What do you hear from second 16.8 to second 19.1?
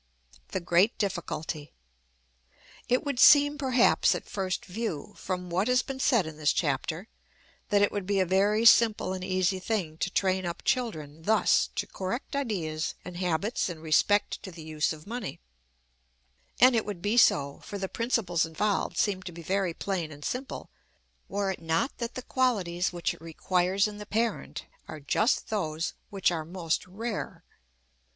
would be so for the principles involved